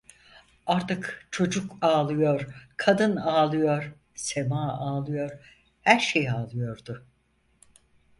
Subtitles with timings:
[0.67, 7.05] Artık çocuk ağlıyor, kadın ağlıyor, semâ ağlıyor, her şey ağlıyordu.